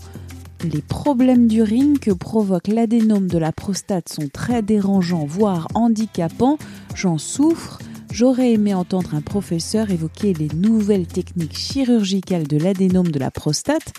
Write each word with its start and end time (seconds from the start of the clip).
Les 0.66 0.82
problèmes 0.82 1.48
d'urine 1.48 1.98
que 1.98 2.12
provoque 2.12 2.68
l'adénome 2.68 3.28
de 3.28 3.38
la 3.38 3.54
prostate 3.54 4.10
sont 4.10 4.28
très 4.28 4.62
dérangeants, 4.62 5.26
voire 5.26 5.70
handicapants. 5.76 6.58
J'en 6.94 7.18
souffre. 7.18 7.80
J'aurais 8.12 8.52
aimé 8.52 8.74
entendre 8.74 9.16
un 9.16 9.22
professeur 9.22 9.90
évoquer 9.90 10.34
les 10.34 10.50
nouvelles 10.50 11.08
techniques 11.08 11.56
chirurgicales 11.56 12.48
de 12.48 12.58
l'adénome 12.58 13.12
de 13.12 13.20
la 13.20 13.32
prostate, 13.32 13.94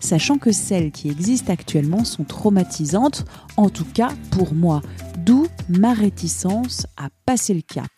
sachant 0.00 0.38
que 0.38 0.52
celles 0.52 0.90
qui 0.90 1.08
existent 1.08 1.52
actuellement 1.52 2.04
sont 2.04 2.24
traumatisantes, 2.24 3.24
en 3.56 3.68
tout 3.68 3.84
cas 3.84 4.10
pour 4.30 4.54
moi, 4.54 4.82
d'où 5.24 5.46
ma 5.68 5.92
réticence 5.92 6.86
à 6.96 7.08
passer 7.24 7.54
le 7.54 7.62
cap. 7.62 7.90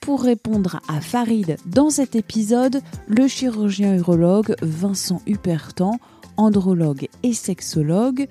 Pour 0.00 0.22
répondre 0.22 0.80
à 0.88 1.00
Farid 1.00 1.56
dans 1.66 1.90
cet 1.90 2.16
épisode, 2.16 2.80
le 3.06 3.28
chirurgien 3.28 3.96
urologue 3.96 4.54
Vincent 4.62 5.20
Hupertan, 5.26 5.98
andrologue 6.36 7.08
et 7.22 7.34
sexologue. 7.34 8.26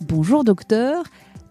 Bonjour 0.00 0.42
docteur. 0.42 1.04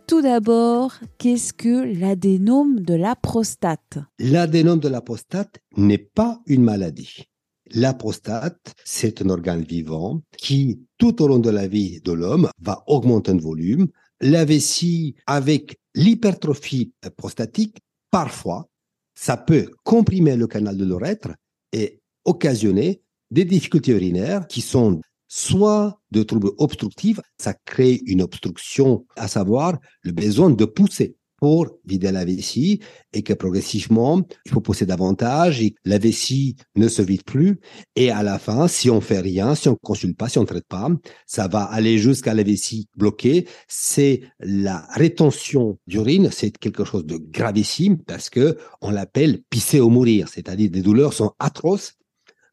Tout 0.07 0.21
d'abord, 0.21 0.95
qu'est-ce 1.19 1.53
que 1.53 1.97
l'adénome 1.97 2.81
de 2.81 2.95
la 2.95 3.15
prostate? 3.15 3.97
L'adénome 4.19 4.81
de 4.81 4.89
la 4.89 4.99
prostate 4.99 5.59
n'est 5.77 5.97
pas 5.97 6.41
une 6.47 6.63
maladie. 6.63 7.30
La 7.73 7.93
prostate, 7.93 8.73
c'est 8.83 9.21
un 9.21 9.29
organe 9.29 9.63
vivant 9.63 10.21
qui, 10.37 10.81
tout 10.97 11.21
au 11.21 11.27
long 11.27 11.39
de 11.39 11.49
la 11.49 11.67
vie 11.67 12.01
de 12.01 12.11
l'homme, 12.11 12.49
va 12.59 12.83
augmenter 12.87 13.31
en 13.31 13.37
volume. 13.37 13.87
La 14.19 14.43
vessie, 14.43 15.15
avec 15.25 15.77
l'hypertrophie 15.95 16.91
prostatique, 17.15 17.77
parfois, 18.09 18.69
ça 19.15 19.37
peut 19.37 19.69
comprimer 19.83 20.35
le 20.35 20.47
canal 20.47 20.75
de 20.75 20.83
l'urètre 20.85 21.29
et 21.71 22.01
occasionner 22.25 23.01
des 23.29 23.45
difficultés 23.45 23.93
urinaires 23.93 24.47
qui 24.47 24.61
sont 24.61 24.99
soit 25.29 25.97
de 26.11 26.23
troubles 26.23 26.51
obstructifs, 26.57 27.21
ça 27.37 27.53
crée 27.53 28.01
une 28.05 28.21
obstruction, 28.21 29.05
à 29.15 29.29
savoir 29.29 29.79
le 30.01 30.11
besoin 30.11 30.49
de 30.49 30.65
pousser 30.65 31.15
pour 31.41 31.79
vider 31.85 32.11
la 32.11 32.23
vessie 32.23 32.79
et 33.13 33.23
que 33.23 33.33
progressivement, 33.33 34.21
il 34.45 34.51
faut 34.51 34.61
pousser 34.61 34.85
davantage 34.85 35.59
et 35.59 35.73
la 35.85 35.97
vessie 35.97 36.55
ne 36.75 36.87
se 36.87 37.01
vide 37.01 37.23
plus. 37.23 37.59
Et 37.95 38.11
à 38.11 38.21
la 38.21 38.37
fin, 38.37 38.67
si 38.67 38.91
on 38.91 39.01
fait 39.01 39.19
rien, 39.19 39.55
si 39.55 39.67
on 39.67 39.75
consulte 39.75 40.15
pas, 40.15 40.29
si 40.29 40.37
on 40.37 40.45
traite 40.45 40.67
pas, 40.67 40.87
ça 41.25 41.47
va 41.47 41.63
aller 41.63 41.97
jusqu'à 41.97 42.35
la 42.35 42.43
vessie 42.43 42.87
bloquée. 42.95 43.47
C'est 43.67 44.21
la 44.39 44.87
rétention 44.93 45.79
d'urine. 45.87 46.29
C'est 46.31 46.55
quelque 46.55 46.85
chose 46.85 47.07
de 47.07 47.17
gravissime 47.17 47.97
parce 47.97 48.29
que 48.29 48.57
on 48.79 48.91
l'appelle 48.91 49.41
pisser 49.49 49.79
au 49.79 49.89
mourir. 49.89 50.29
C'est-à-dire 50.29 50.69
des 50.69 50.83
douleurs 50.83 51.13
sont 51.13 51.33
atroces 51.39 51.95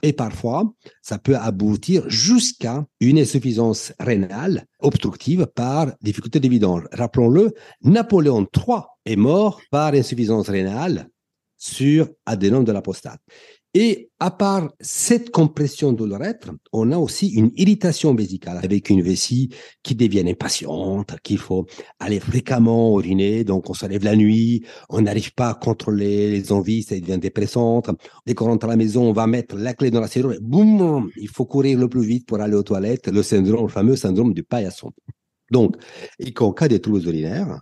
et 0.02 0.12
parfois, 0.12 0.72
ça 1.02 1.18
peut 1.18 1.36
aboutir 1.36 2.08
jusqu'à 2.08 2.86
une 3.00 3.18
insuffisance 3.18 3.92
rénale 3.98 4.64
obstructive 4.80 5.46
par 5.46 5.92
difficulté 6.00 6.38
de 6.38 6.48
vidange. 6.48 6.84
Rappelons-le, 6.92 7.52
Napoléon 7.82 8.46
III 8.54 8.82
est 9.04 9.16
mort 9.16 9.60
par 9.70 9.94
insuffisance 9.94 10.48
rénale 10.48 11.08
sur 11.56 12.08
adénome 12.26 12.64
de 12.64 12.72
la 12.72 12.82
prostate. 12.82 13.20
Et 13.74 14.10
à 14.18 14.30
part 14.30 14.72
cette 14.80 15.30
compression 15.30 15.92
de 15.92 16.04
l'urètre, 16.04 16.50
on 16.72 16.90
a 16.90 16.96
aussi 16.96 17.28
une 17.28 17.50
irritation 17.54 18.14
vésicale 18.14 18.58
avec 18.62 18.88
une 18.88 19.02
vessie 19.02 19.50
qui 19.82 19.94
devient 19.94 20.24
impatiente, 20.26 21.14
qu'il 21.22 21.38
faut 21.38 21.66
aller 21.98 22.18
fréquemment 22.18 22.98
uriner, 22.98 23.44
donc 23.44 23.68
on 23.68 23.74
se 23.74 23.84
lève 23.84 24.04
la 24.04 24.16
nuit, 24.16 24.64
on 24.88 25.02
n'arrive 25.02 25.34
pas 25.34 25.50
à 25.50 25.54
contrôler 25.54 26.30
les 26.30 26.50
envies, 26.50 26.82
ça 26.82 26.98
devient 26.98 27.18
dépressante. 27.18 27.90
Dès 28.26 28.34
qu'on 28.34 28.46
rentre 28.46 28.64
à 28.66 28.70
la 28.70 28.76
maison, 28.76 29.02
on 29.02 29.12
va 29.12 29.26
mettre 29.26 29.54
la 29.54 29.74
clé 29.74 29.90
dans 29.90 30.00
la 30.00 30.08
serrure 30.08 30.32
et 30.32 30.40
boum, 30.40 31.10
il 31.16 31.28
faut 31.28 31.44
courir 31.44 31.78
le 31.78 31.88
plus 31.88 32.04
vite 32.04 32.26
pour 32.26 32.40
aller 32.40 32.56
aux 32.56 32.62
toilettes, 32.62 33.08
le 33.08 33.22
syndrome, 33.22 33.66
le 33.66 33.68
fameux 33.68 33.96
syndrome 33.96 34.32
du 34.32 34.44
paillasson. 34.44 34.92
Donc, 35.50 35.76
et 36.18 36.32
qu'en 36.32 36.52
cas 36.52 36.68
de 36.68 36.78
troubles 36.78 37.06
urinaires, 37.06 37.60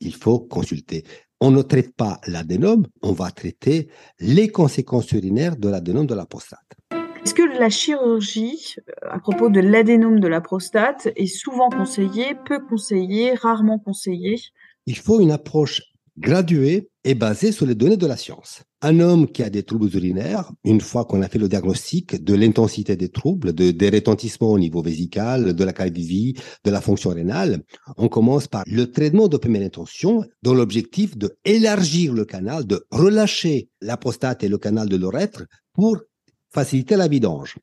il 0.00 0.14
faut 0.14 0.40
consulter 0.40 1.04
on 1.40 1.50
ne 1.50 1.62
traite 1.62 1.94
pas 1.94 2.20
l'adénome, 2.26 2.86
on 3.02 3.12
va 3.12 3.30
traiter 3.30 3.88
les 4.20 4.48
conséquences 4.48 5.12
urinaires 5.12 5.56
de 5.56 5.68
l'adénome 5.68 6.06
de 6.06 6.14
la 6.14 6.26
prostate. 6.26 6.60
Est-ce 7.24 7.34
que 7.34 7.58
la 7.58 7.70
chirurgie, 7.70 8.76
euh, 8.78 9.08
à 9.10 9.18
propos 9.18 9.50
de 9.50 9.60
l'adénome 9.60 10.20
de 10.20 10.28
la 10.28 10.40
prostate, 10.40 11.08
est 11.16 11.26
souvent 11.26 11.68
conseillée, 11.70 12.36
peu 12.46 12.60
conseillée, 12.60 13.34
rarement 13.34 13.78
conseillée? 13.78 14.40
Il 14.86 14.96
faut 14.96 15.20
une 15.20 15.32
approche 15.32 15.82
graduée 16.18 16.88
et 17.06 17.14
basée 17.14 17.52
sur 17.52 17.66
les 17.66 17.76
données 17.76 17.96
de 17.96 18.06
la 18.06 18.16
science. 18.16 18.62
Un 18.82 18.98
homme 18.98 19.28
qui 19.28 19.44
a 19.44 19.48
des 19.48 19.62
troubles 19.62 19.94
urinaires, 19.94 20.50
une 20.64 20.80
fois 20.80 21.04
qu'on 21.04 21.22
a 21.22 21.28
fait 21.28 21.38
le 21.38 21.48
diagnostic 21.48 22.22
de 22.22 22.34
l'intensité 22.34 22.96
des 22.96 23.10
troubles, 23.10 23.52
de, 23.52 23.70
des 23.70 23.90
retentissements 23.90 24.50
au 24.50 24.58
niveau 24.58 24.82
vésical, 24.82 25.54
de 25.54 25.64
la 25.64 25.72
qualité 25.72 26.00
de 26.00 26.06
vie, 26.06 26.34
de 26.64 26.70
la 26.70 26.80
fonction 26.80 27.10
rénale, 27.10 27.62
on 27.96 28.08
commence 28.08 28.48
par 28.48 28.64
le 28.66 28.90
traitement 28.90 29.28
de 29.28 29.36
première 29.36 29.64
intention 29.64 30.24
dans 30.42 30.52
l'objectif 30.52 31.16
de 31.16 31.36
élargir 31.44 32.12
le 32.12 32.24
canal, 32.24 32.66
de 32.66 32.84
relâcher 32.90 33.68
la 33.80 33.96
prostate 33.96 34.42
et 34.42 34.48
le 34.48 34.58
canal 34.58 34.88
de 34.88 34.96
l'urètre 34.96 35.44
pour 35.74 35.98
faciliter 36.52 36.96
la 36.96 37.06
vidange 37.06 37.56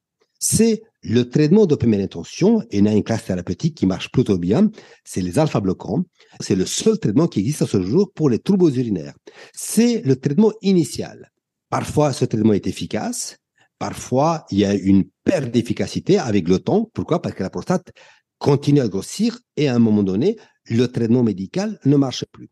c'est 0.44 0.82
le 1.04 1.30
traitement 1.30 1.66
de 1.66 1.76
première 1.76 2.04
intention, 2.04 2.62
et 2.70 2.80
il 2.80 2.86
y 2.86 2.88
a 2.90 2.94
une 2.94 3.04
classe 3.04 3.24
thérapeutique 3.24 3.76
qui 3.76 3.86
marche 3.86 4.12
plutôt 4.12 4.38
bien, 4.38 4.70
c'est 5.06 5.22
les 5.22 5.40
alpha-bloquants. 5.40 6.04
C'est 6.42 6.56
le 6.56 6.66
seul 6.66 7.00
traitement 7.00 7.28
qui 7.28 7.40
existe 7.40 7.62
à 7.62 7.68
ce 7.68 7.82
jour 7.82 8.12
pour 8.14 8.30
les 8.30 8.40
troubles 8.40 8.78
urinaires. 8.78 9.16
C'est 9.54 10.02
le 10.02 10.18
traitement 10.18 10.52
initial. 10.62 11.32
Parfois, 11.70 12.12
ce 12.12 12.26
traitement 12.26 12.52
est 12.52 12.68
efficace. 12.68 13.38
Parfois, 13.80 14.46
il 14.52 14.60
y 14.60 14.66
a 14.66 14.74
une 14.74 15.06
perte 15.24 15.50
d'efficacité 15.50 16.20
avec 16.20 16.50
le 16.50 16.60
temps. 16.60 16.90
Pourquoi? 16.94 17.22
Parce 17.22 17.36
que 17.36 17.44
la 17.44 17.50
prostate 17.50 17.94
continue 18.38 18.82
à 18.82 18.90
grossir 18.90 19.40
et 19.56 19.70
à 19.70 19.76
un 19.76 19.80
moment 19.80 20.04
donné, 20.04 20.36
le 20.66 20.88
traitement 20.88 21.24
médical 21.24 21.80
ne 21.86 21.96
marche 21.96 22.26
plus. 22.34 22.50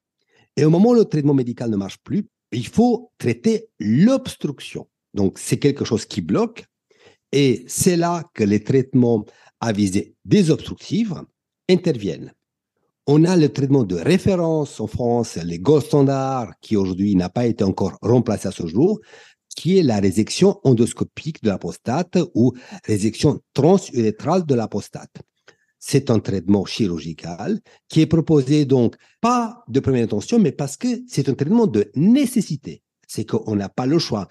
Et 0.56 0.63
au 0.63 0.69
moment 0.69 0.91
où 0.91 0.94
le 0.94 1.03
traitement 1.03 1.34
médical 1.34 1.69
ne 1.69 1.75
marche 1.75 1.97
plus, 2.06 2.25
il 2.53 2.68
faut 2.68 3.12
traiter 3.18 3.68
l'obstruction. 3.80 4.88
Donc, 5.13 5.40
c'est 5.40 5.59
quelque 5.59 5.84
chose 5.84 6.06
qui 6.06 6.22
bloque 6.22 6.66
et 7.31 7.64
c'est 7.68 7.97
là 7.97 8.24
que 8.34 8.44
les 8.44 8.64
traitements 8.64 9.25
à 9.59 9.72
visée 9.72 10.16
désobstructive 10.25 11.22
interviennent. 11.69 12.33
On 13.07 13.25
a 13.25 13.36
le 13.36 13.50
traitement 13.50 13.83
de 13.83 13.95
référence 13.95 14.80
en 14.80 14.88
France, 14.88 15.38
les 15.44 15.60
gold 15.60 15.83
standards, 15.83 16.54
qui 16.62 16.78
aujourd'hui 16.78 17.16
n'a 17.16 17.30
pas 17.30 17.48
été 17.48 17.63
encore 17.63 17.98
remplacé 18.01 18.48
à 18.48 18.51
ce 18.51 18.68
jour, 18.68 19.00
qui 19.56 19.78
est 19.78 19.83
la 19.83 20.00
résection 20.00 20.60
endoscopique 20.63 21.44
de 21.44 21.50
la 21.50 21.57
prostate 21.57 22.18
ou 22.36 22.54
résection 22.86 23.42
transurétrale 23.54 24.45
de 24.45 24.56
la 24.56 24.68
prostate. 24.68 25.16
C'est 25.80 26.12
un 26.12 26.19
traitement 26.19 26.63
chirurgical 26.66 27.60
qui 27.89 28.01
est 28.01 28.06
proposé 28.06 28.66
donc 28.66 28.95
pas 29.19 29.63
de 29.68 29.80
première 29.80 30.04
intention, 30.04 30.38
mais 30.38 30.51
parce 30.51 30.78
que 30.78 30.88
c'est 31.07 31.28
un 31.28 31.33
traitement 31.33 31.66
de 31.66 31.92
nécessité. 31.95 32.83
C'est 33.07 33.25
qu'on 33.25 33.56
n'a 33.56 33.68
pas 33.68 33.88
le 33.88 33.98
choix. 33.98 34.28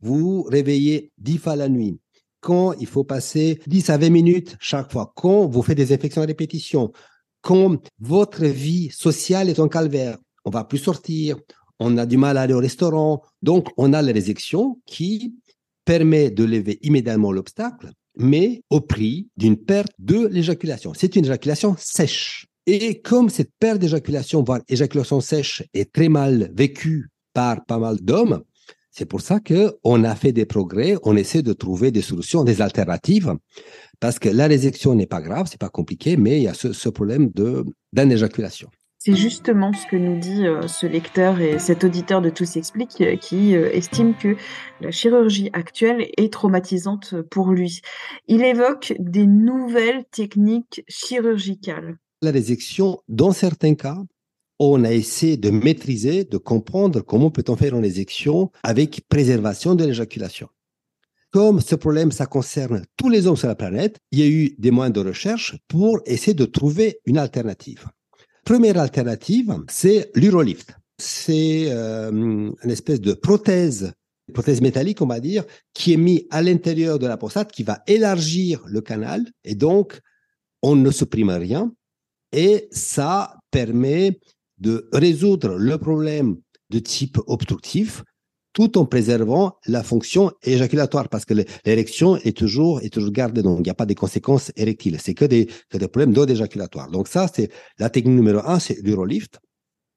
Vous 0.00 0.42
réveillez 0.42 1.12
dix 1.18 1.38
fois 1.38 1.56
la 1.56 1.68
nuit, 1.68 2.00
quand 2.40 2.72
il 2.74 2.86
faut 2.86 3.04
passer 3.04 3.60
10 3.66 3.90
à 3.90 3.98
20 3.98 4.10
minutes 4.10 4.56
chaque 4.60 4.92
fois, 4.92 5.12
quand 5.16 5.46
vous 5.46 5.62
faites 5.62 5.76
des 5.76 5.92
infections 5.92 6.22
à 6.22 6.26
répétition, 6.26 6.92
quand 7.40 7.78
votre 7.98 8.44
vie 8.44 8.90
sociale 8.90 9.48
est 9.48 9.58
en 9.58 9.68
calvaire, 9.68 10.18
on 10.44 10.50
va 10.50 10.64
plus 10.64 10.78
sortir, 10.78 11.36
on 11.80 11.96
a 11.98 12.06
du 12.06 12.16
mal 12.16 12.38
à 12.38 12.42
aller 12.42 12.54
au 12.54 12.58
restaurant, 12.58 13.22
donc 13.42 13.68
on 13.76 13.92
a 13.92 14.02
la 14.02 14.12
résection 14.12 14.80
qui 14.86 15.34
permet 15.84 16.30
de 16.30 16.44
lever 16.44 16.78
immédiatement 16.82 17.32
l'obstacle, 17.32 17.90
mais 18.16 18.62
au 18.70 18.80
prix 18.80 19.28
d'une 19.36 19.56
perte 19.56 19.92
de 19.98 20.26
l'éjaculation. 20.26 20.92
C'est 20.94 21.16
une 21.16 21.24
éjaculation 21.24 21.76
sèche. 21.78 22.46
Et 22.66 23.00
comme 23.00 23.30
cette 23.30 23.52
perte 23.58 23.78
d'éjaculation, 23.78 24.42
voire 24.42 24.60
éjaculation 24.68 25.20
sèche, 25.20 25.62
est 25.72 25.92
très 25.92 26.08
mal 26.08 26.50
vécue 26.54 27.08
par 27.32 27.64
pas 27.64 27.78
mal 27.78 27.96
d'hommes, 28.00 28.42
c'est 28.98 29.06
pour 29.06 29.20
ça 29.20 29.38
que 29.38 29.76
on 29.84 30.02
a 30.02 30.16
fait 30.16 30.32
des 30.32 30.44
progrès, 30.44 30.96
on 31.04 31.16
essaie 31.16 31.42
de 31.42 31.52
trouver 31.52 31.92
des 31.92 32.02
solutions, 32.02 32.42
des 32.42 32.60
alternatives, 32.60 33.32
parce 34.00 34.18
que 34.18 34.28
la 34.28 34.48
résection 34.48 34.96
n'est 34.96 35.06
pas 35.06 35.20
grave, 35.20 35.46
c'est 35.48 35.60
pas 35.60 35.68
compliqué, 35.68 36.16
mais 36.16 36.38
il 36.38 36.42
y 36.42 36.48
a 36.48 36.54
ce, 36.54 36.72
ce 36.72 36.88
problème 36.88 37.30
de 37.30 37.64
d'éjaculation. 37.92 38.68
C'est 38.98 39.14
justement 39.14 39.72
ce 39.72 39.86
que 39.86 39.94
nous 39.94 40.18
dit 40.18 40.44
euh, 40.44 40.66
ce 40.66 40.84
lecteur 40.84 41.40
et 41.40 41.60
cet 41.60 41.84
auditeur 41.84 42.20
de 42.20 42.30
Tout 42.30 42.44
s'explique 42.44 43.00
euh, 43.00 43.14
qui 43.14 43.54
euh, 43.54 43.70
estime 43.72 44.16
que 44.16 44.36
la 44.80 44.90
chirurgie 44.90 45.50
actuelle 45.52 46.08
est 46.16 46.32
traumatisante 46.32 47.14
pour 47.30 47.52
lui. 47.52 47.80
Il 48.26 48.42
évoque 48.42 48.94
des 48.98 49.28
nouvelles 49.28 50.04
techniques 50.10 50.82
chirurgicales. 50.88 51.98
La 52.20 52.32
résection, 52.32 52.98
dans 53.06 53.30
certains 53.30 53.76
cas, 53.76 53.98
on 54.58 54.84
a 54.84 54.92
essayé 54.92 55.36
de 55.36 55.50
maîtriser, 55.50 56.24
de 56.24 56.36
comprendre 56.36 57.00
comment 57.00 57.30
peut-on 57.30 57.56
faire 57.56 57.74
une 57.74 57.82
résection 57.82 58.50
avec 58.62 59.02
préservation 59.08 59.74
de 59.74 59.84
l'éjaculation. 59.84 60.48
Comme 61.30 61.60
ce 61.60 61.74
problème, 61.74 62.10
ça 62.10 62.26
concerne 62.26 62.84
tous 62.96 63.10
les 63.10 63.26
hommes 63.26 63.36
sur 63.36 63.48
la 63.48 63.54
planète, 63.54 63.98
il 64.12 64.18
y 64.18 64.22
a 64.22 64.26
eu 64.26 64.54
des 64.58 64.70
moyens 64.70 64.94
de 64.94 65.06
recherche 65.06 65.56
pour 65.68 66.00
essayer 66.06 66.34
de 66.34 66.46
trouver 66.46 67.00
une 67.04 67.18
alternative. 67.18 67.86
Première 68.44 68.78
alternative, 68.78 69.54
c'est 69.68 70.10
l'urolift. 70.14 70.74
C'est 70.96 71.66
euh, 71.68 72.10
une 72.10 72.70
espèce 72.70 73.00
de 73.00 73.12
prothèse, 73.12 73.92
prothèse 74.32 74.62
métallique, 74.62 75.02
on 75.02 75.06
va 75.06 75.20
dire, 75.20 75.44
qui 75.74 75.92
est 75.92 75.98
mis 75.98 76.26
à 76.30 76.40
l'intérieur 76.40 76.98
de 76.98 77.06
la 77.06 77.18
prostate, 77.18 77.52
qui 77.52 77.62
va 77.62 77.82
élargir 77.86 78.64
le 78.66 78.80
canal, 78.80 79.26
et 79.44 79.54
donc 79.54 80.00
on 80.62 80.76
ne 80.76 80.90
supprime 80.90 81.30
rien, 81.30 81.70
et 82.32 82.68
ça 82.72 83.36
permet 83.50 84.18
de 84.58 84.88
résoudre 84.92 85.56
le 85.56 85.78
problème 85.78 86.36
de 86.70 86.78
type 86.78 87.18
obstructif 87.26 88.02
tout 88.52 88.76
en 88.76 88.86
préservant 88.86 89.56
la 89.66 89.82
fonction 89.82 90.32
éjaculatoire 90.42 91.08
parce 91.08 91.24
que 91.24 91.34
l'érection 91.64 92.16
est 92.16 92.36
toujours 92.36 92.80
est 92.80 92.92
toujours 92.92 93.12
gardée. 93.12 93.42
Donc 93.42 93.58
il 93.60 93.62
n'y 93.62 93.70
a 93.70 93.74
pas 93.74 93.86
de 93.86 93.94
conséquences 93.94 94.50
érectiles. 94.56 94.98
C'est 95.00 95.14
que 95.14 95.24
des 95.24 95.46
problèmes 95.72 96.12
d'eau 96.12 96.26
éjaculatoire 96.26 96.90
donc 96.90 97.08
ça 97.08 97.28
c'est 97.32 97.50
la 97.78 97.90
technique 97.90 98.16
numéro 98.16 98.40
un 98.44 98.58
c'est 98.58 98.80
l'urolift. 98.82 99.38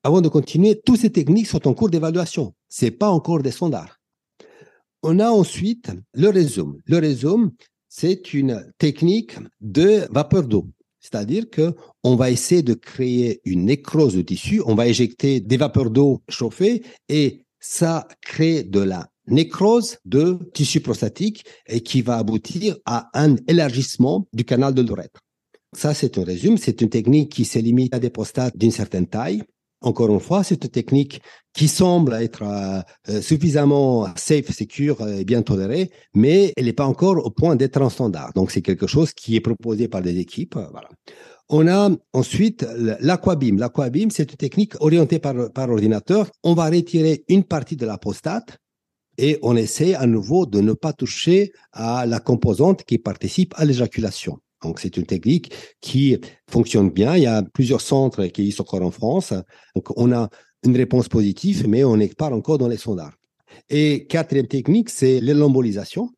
Avant 0.03 0.21
de 0.21 0.29
continuer 0.29 0.79
toutes 0.85 0.99
ces 0.99 1.11
techniques 1.11 1.47
sont 1.47 1.67
en 1.67 1.73
cours 1.73 1.89
d'évaluation. 1.89 2.53
C'est 2.69 2.91
pas 2.91 3.09
encore 3.09 3.41
des 3.41 3.51
standards. 3.51 3.99
On 5.03 5.19
a 5.19 5.29
ensuite 5.29 5.91
le 6.13 6.29
résum 6.29 6.77
le 6.85 6.97
résum 6.97 7.51
c'est 7.89 8.33
une 8.33 8.71
technique 8.77 9.37
de 9.59 10.07
vapeur 10.11 10.43
d'eau 10.43 10.67
c'est-à-dire 11.01 11.49
que 11.49 11.75
on 12.03 12.15
va 12.15 12.31
essayer 12.31 12.61
de 12.61 12.73
créer 12.73 13.41
une 13.43 13.65
nécrose 13.65 14.15
de 14.15 14.21
tissu, 14.21 14.61
on 14.65 14.75
va 14.75 14.87
éjecter 14.87 15.39
des 15.39 15.57
vapeurs 15.57 15.89
d'eau 15.89 16.21
chauffées 16.29 16.83
et 17.09 17.43
ça 17.59 18.07
crée 18.21 18.63
de 18.63 18.79
la 18.79 19.09
nécrose 19.27 19.97
de 20.05 20.39
tissu 20.53 20.79
prostatique 20.79 21.45
et 21.67 21.81
qui 21.81 22.01
va 22.01 22.17
aboutir 22.17 22.77
à 22.85 23.09
un 23.13 23.35
élargissement 23.47 24.27
du 24.33 24.45
canal 24.45 24.73
de 24.73 24.81
l'urètre. 24.81 25.21
Ça, 25.73 25.93
c'est 25.93 26.17
un 26.17 26.23
résumé. 26.23 26.57
C'est 26.57 26.81
une 26.81 26.89
technique 26.89 27.31
qui 27.31 27.45
se 27.45 27.59
limite 27.59 27.93
à 27.95 27.99
des 27.99 28.09
prostates 28.09 28.57
d'une 28.57 28.71
certaine 28.71 29.07
taille. 29.07 29.43
Encore 29.81 30.13
une 30.13 30.19
fois, 30.19 30.43
c'est 30.43 30.63
une 30.63 30.69
technique 30.69 31.21
qui 31.53 31.67
semble 31.67 32.13
être 32.13 32.43
euh, 32.43 32.81
euh, 33.09 33.21
suffisamment 33.21 34.07
safe, 34.15 34.51
secure 34.51 35.07
et 35.07 35.25
bien 35.25 35.41
tolérée, 35.41 35.89
mais 36.13 36.53
elle 36.55 36.65
n'est 36.65 36.73
pas 36.73 36.85
encore 36.85 37.25
au 37.25 37.31
point 37.31 37.55
d'être 37.55 37.81
en 37.81 37.89
standard. 37.89 38.31
Donc, 38.33 38.51
c'est 38.51 38.61
quelque 38.61 38.87
chose 38.87 39.11
qui 39.13 39.35
est 39.35 39.41
proposé 39.41 39.87
par 39.87 40.01
des 40.01 40.17
équipes. 40.19 40.55
Voilà. 40.55 40.89
On 41.49 41.67
a 41.67 41.89
ensuite 42.13 42.65
l'aquabim. 43.01 43.57
L'aquabim, 43.57 44.09
c'est 44.11 44.31
une 44.31 44.37
technique 44.37 44.79
orientée 44.79 45.19
par, 45.19 45.51
par 45.51 45.69
ordinateur. 45.69 46.29
On 46.43 46.53
va 46.53 46.69
retirer 46.69 47.25
une 47.27 47.43
partie 47.43 47.75
de 47.75 47.85
la 47.85 47.97
prostate 47.97 48.59
et 49.17 49.37
on 49.41 49.55
essaie 49.55 49.95
à 49.95 50.05
nouveau 50.05 50.45
de 50.45 50.61
ne 50.61 50.73
pas 50.73 50.93
toucher 50.93 51.51
à 51.73 52.05
la 52.05 52.19
composante 52.19 52.83
qui 52.83 52.99
participe 52.99 53.53
à 53.57 53.65
l'éjaculation. 53.65 54.39
Donc, 54.61 54.79
c'est 54.79 54.95
une 54.97 55.05
technique 55.05 55.53
qui 55.81 56.17
fonctionne 56.49 56.89
bien. 56.89 57.17
Il 57.17 57.23
y 57.23 57.27
a 57.27 57.41
plusieurs 57.41 57.81
centres 57.81 58.25
qui 58.27 58.51
sont 58.51 58.61
encore 58.63 58.83
en 58.83 58.91
France. 58.91 59.33
Donc, 59.75 59.97
on 59.97 60.11
a 60.11 60.29
une 60.63 60.77
réponse 60.77 61.09
positive, 61.09 61.67
mais 61.67 61.83
on 61.83 61.97
n'est 61.97 62.09
pas 62.09 62.29
encore 62.31 62.57
dans 62.57 62.67
les 62.67 62.77
sondages. 62.77 63.13
Et 63.69 64.05
quatrième 64.07 64.47
technique, 64.47 64.89
c'est 64.89 65.19
l'embolisation. 65.19 66.09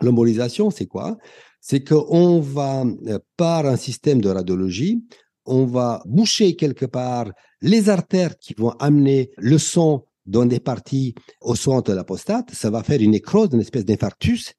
L'embolisation, 0.00 0.70
c'est 0.70 0.86
quoi? 0.86 1.18
C'est 1.60 1.82
qu'on 1.86 2.40
va, 2.40 2.84
euh, 2.84 3.18
par 3.36 3.66
un 3.66 3.76
système 3.76 4.20
de 4.20 4.28
radiologie, 4.28 5.02
on 5.44 5.64
va 5.64 6.02
boucher 6.06 6.54
quelque 6.54 6.86
part 6.86 7.30
les 7.60 7.88
artères 7.88 8.38
qui 8.38 8.54
vont 8.54 8.70
amener 8.78 9.30
le 9.36 9.58
sang 9.58 10.06
dans 10.26 10.46
des 10.46 10.60
parties 10.60 11.14
au 11.40 11.56
centre 11.56 11.90
de 11.90 11.96
la 11.96 12.04
prostate. 12.04 12.50
Ça 12.52 12.70
va 12.70 12.82
faire 12.82 13.00
une 13.00 13.12
nécrose, 13.12 13.48
une 13.52 13.60
espèce 13.60 13.84
d'infarctus, 13.84 14.52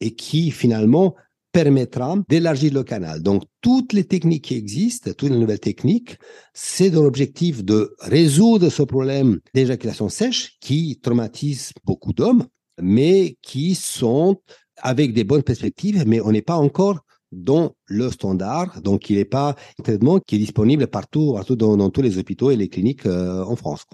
et 0.00 0.14
qui 0.14 0.50
finalement 0.50 1.14
permettra 1.56 2.16
d'élargir 2.28 2.74
le 2.74 2.82
canal. 2.82 3.22
Donc, 3.22 3.44
toutes 3.62 3.94
les 3.94 4.04
techniques 4.04 4.44
qui 4.44 4.56
existent, 4.56 5.10
toutes 5.16 5.30
les 5.30 5.38
nouvelles 5.38 5.58
techniques, 5.58 6.18
c'est 6.52 6.90
dans 6.90 7.02
l'objectif 7.02 7.64
de 7.64 7.94
résoudre 8.00 8.68
ce 8.68 8.82
problème 8.82 9.40
d'éjaculation 9.54 10.10
sèche 10.10 10.58
qui 10.60 11.00
traumatise 11.02 11.72
beaucoup 11.82 12.12
d'hommes, 12.12 12.44
mais 12.78 13.38
qui 13.40 13.74
sont 13.74 14.36
avec 14.82 15.14
des 15.14 15.24
bonnes 15.24 15.42
perspectives, 15.42 16.04
mais 16.06 16.20
on 16.20 16.32
n'est 16.32 16.42
pas 16.42 16.56
encore 16.56 17.00
dans 17.32 17.74
le 17.86 18.10
standard, 18.10 18.82
donc 18.82 19.08
il 19.08 19.16
n'est 19.16 19.24
pas 19.24 19.56
un 19.78 19.82
traitement 19.82 20.20
qui 20.20 20.36
est 20.36 20.38
disponible 20.38 20.86
partout, 20.88 21.38
dans, 21.48 21.88
tous 21.88 22.02
les 22.02 22.18
hôpitaux 22.18 22.50
et 22.50 22.56
les 22.56 22.68
cliniques 22.68 23.06
euh, 23.06 23.42
en 23.42 23.56
France. 23.56 23.86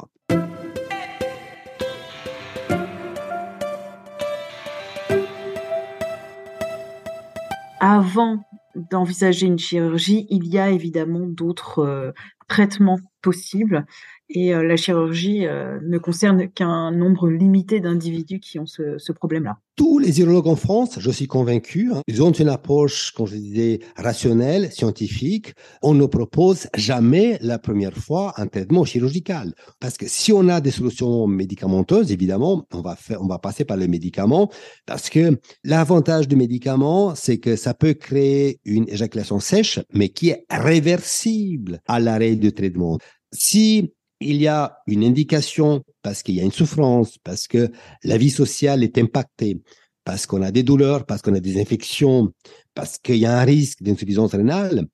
Avant 7.84 8.44
d'envisager 8.76 9.46
une 9.46 9.58
chirurgie, 9.58 10.28
il 10.30 10.46
y 10.46 10.56
a 10.56 10.70
évidemment 10.70 11.26
d'autres 11.26 11.80
euh, 11.80 12.12
traitements 12.46 13.00
possibles 13.22 13.86
et 14.34 14.54
euh, 14.54 14.62
la 14.62 14.76
chirurgie 14.76 15.46
euh, 15.46 15.78
ne 15.82 15.98
concerne 15.98 16.48
qu'un 16.48 16.90
nombre 16.90 17.28
limité 17.28 17.80
d'individus 17.80 18.40
qui 18.40 18.58
ont 18.58 18.66
ce, 18.66 18.98
ce 18.98 19.12
problème-là. 19.12 19.58
Tous 19.76 19.98
les 19.98 20.20
urologues 20.20 20.48
en 20.48 20.56
France, 20.56 20.98
je 20.98 21.10
suis 21.10 21.26
convaincu, 21.26 21.90
hein, 21.92 22.00
ils 22.06 22.22
ont 22.22 22.30
une 22.30 22.48
approche, 22.48 23.12
comme 23.12 23.26
je 23.26 23.36
disais, 23.36 23.80
rationnelle, 23.96 24.70
scientifique. 24.72 25.54
On 25.82 25.94
ne 25.94 26.06
propose 26.06 26.68
jamais 26.76 27.38
la 27.40 27.58
première 27.58 27.94
fois 27.94 28.34
un 28.36 28.46
traitement 28.46 28.84
chirurgical. 28.84 29.54
Parce 29.80 29.96
que 29.96 30.06
si 30.08 30.32
on 30.32 30.48
a 30.48 30.60
des 30.60 30.70
solutions 30.70 31.26
médicamenteuses, 31.26 32.10
évidemment, 32.12 32.66
on 32.72 32.80
va 32.80 32.96
faire, 32.96 33.22
on 33.22 33.26
va 33.26 33.38
passer 33.38 33.64
par 33.64 33.76
les 33.76 33.88
médicaments. 33.88 34.50
Parce 34.86 35.10
que 35.10 35.38
l'avantage 35.64 36.28
du 36.28 36.36
médicament, 36.36 37.14
c'est 37.14 37.38
que 37.38 37.56
ça 37.56 37.74
peut 37.74 37.94
créer 37.94 38.60
une 38.64 38.88
éjaculation 38.88 39.40
sèche, 39.40 39.80
mais 39.92 40.08
qui 40.08 40.30
est 40.30 40.44
réversible 40.50 41.80
à 41.86 42.00
l'arrêt 42.00 42.36
du 42.36 42.52
traitement. 42.52 42.98
Si 43.32 43.92
il 44.24 44.40
y 44.40 44.48
a 44.48 44.78
une 44.86 45.04
indication 45.04 45.82
parce 46.02 46.22
qu'il 46.22 46.34
y 46.34 46.40
a 46.40 46.44
une 46.44 46.52
souffrance, 46.52 47.18
parce 47.22 47.46
que 47.46 47.70
la 48.04 48.16
vie 48.16 48.30
sociale 48.30 48.82
est 48.82 48.98
impactée, 48.98 49.60
parce 50.04 50.26
qu'on 50.26 50.42
a 50.42 50.50
des 50.50 50.62
douleurs, 50.62 51.06
parce 51.06 51.22
qu'on 51.22 51.34
a 51.34 51.40
des 51.40 51.60
infections, 51.60 52.32
parce 52.74 52.98
qu'il 52.98 53.16
y 53.16 53.26
a 53.26 53.38
un 53.38 53.44
risque 53.44 53.82
d'insuffisance 53.82 54.32
rénale, 54.32 54.86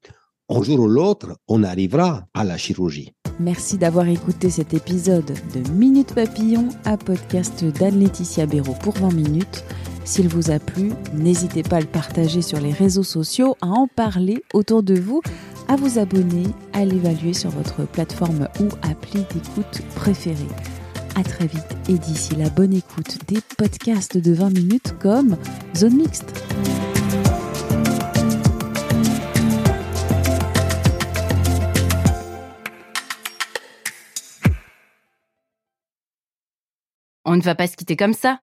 un 0.49 0.63
jour 0.63 0.81
ou 0.81 0.89
l'autre, 0.89 1.37
on 1.47 1.63
arrivera 1.63 2.27
à 2.35 2.45
la 2.45 2.57
chirurgie. 2.57 3.13
Merci 3.41 3.79
d'avoir 3.79 4.09
écouté 4.09 4.51
cet 4.51 4.75
épisode 4.75 5.33
de 5.55 5.71
Minute 5.71 6.15
Papillon, 6.15 6.69
à 6.85 6.97
podcast 6.97 7.65
d'Anne-Laetitia 7.65 8.47
Béraud 8.47 8.75
pour 8.83 8.95
20 8.95 9.13
minutes. 9.13 9.65
S'il 10.05 10.29
vous 10.29 10.51
a 10.51 10.59
plu, 10.59 10.91
n'hésitez 11.15 11.63
pas 11.63 11.77
à 11.77 11.81
le 11.81 11.87
partager 11.87 12.41
sur 12.41 12.59
les 12.61 12.73
réseaux 12.73 13.03
sociaux, 13.03 13.57
à 13.61 13.67
en 13.67 13.87
parler 13.87 14.43
autour 14.55 14.83
de 14.83 14.99
vous 14.99 15.21
à 15.69 15.77
vous 15.77 15.99
abonner, 15.99 16.47
à 16.73 16.85
l'évaluer 16.85 17.35
sur 17.35 17.51
votre 17.51 17.87
plateforme 17.87 18.49
ou 18.61 18.69
appli 18.83 19.25
d'écoute 19.33 19.83
préférée. 19.95 20.37
À 21.15 21.23
très 21.23 21.47
vite 21.47 21.77
et 21.89 21.99
d'ici 21.99 22.35
la 22.37 22.49
bonne 22.49 22.75
écoute 22.75 23.19
des 23.29 23.41
podcasts 23.57 24.17
de 24.17 24.33
20 24.33 24.51
minutes 24.51 24.95
comme 24.99 25.37
Zone 25.77 25.97
Mixte. 25.97 26.33
On 37.25 37.37
ne 37.37 37.43
va 37.43 37.55
pas 37.55 37.67
se 37.67 37.77
quitter 37.77 37.95
comme 37.95 38.15
ça. 38.15 38.39